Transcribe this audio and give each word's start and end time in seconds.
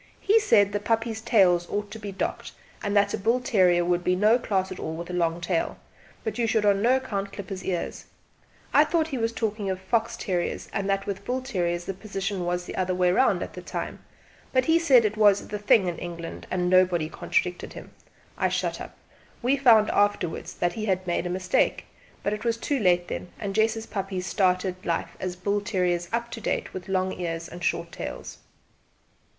He 0.19 0.39
said 0.39 0.69
that 0.69 0.71
the 0.79 0.83
puppies' 0.83 1.21
tails 1.21 1.69
ought 1.69 1.91
to 1.91 1.99
be 1.99 2.11
docked, 2.11 2.53
and 2.81 2.97
that 2.97 3.13
a 3.13 3.19
bull 3.19 3.39
terrier 3.39 3.85
would 3.85 4.03
be 4.03 4.15
no 4.15 4.39
class 4.39 4.71
at 4.71 4.79
all 4.79 4.95
with 4.95 5.11
a 5.11 5.13
long 5.13 5.39
tail, 5.39 5.77
but 6.23 6.39
you 6.39 6.47
should 6.47 6.65
on 6.65 6.81
no 6.81 6.95
account 6.95 7.31
clip 7.31 7.49
his 7.49 7.63
ears. 7.63 8.05
I 8.73 8.83
thought 8.83 9.09
he 9.09 9.19
was 9.19 9.29
speaking 9.29 9.69
of 9.69 9.79
fox 9.79 10.17
terriers, 10.17 10.69
and 10.73 10.89
that 10.89 11.05
with 11.05 11.23
bull 11.23 11.43
terriers 11.43 11.85
the 11.85 11.93
position 11.93 12.45
was 12.47 12.65
the 12.65 12.75
other 12.77 12.95
way 12.95 13.11
round, 13.11 13.43
at 13.43 13.53
that 13.53 13.67
time; 13.67 13.99
but 14.51 14.63
as 14.63 14.67
he 14.69 14.79
said 14.79 15.05
it 15.05 15.17
was 15.17 15.49
'the 15.49 15.59
thing' 15.59 15.85
in 15.85 15.99
England, 15.99 16.47
and 16.49 16.67
nobody 16.67 17.07
contradicted 17.07 17.73
him, 17.73 17.91
I 18.39 18.49
shut 18.49 18.81
up. 18.81 18.97
We 19.43 19.55
found 19.55 19.91
out 19.91 20.17
after¬wards 20.19 20.57
that 20.57 20.73
he 20.73 20.85
had 20.85 21.05
made 21.05 21.27
a 21.27 21.29
mistake; 21.29 21.85
but 22.23 22.33
it 22.33 22.43
was 22.43 22.57
too 22.57 22.79
late 22.79 23.07
then, 23.07 23.29
and 23.39 23.53
Jess's 23.53 23.85
puppies 23.85 24.25
started 24.25 24.83
life 24.83 25.15
as 25.19 25.35
bull 25.35 25.61
terriers 25.61 26.09
up 26.11 26.31
to 26.31 26.41
date, 26.41 26.73
with 26.73 26.89
long 26.89 27.13
ears 27.19 27.47
and 27.47 27.63
short 27.63 27.91
tails. 27.91 28.39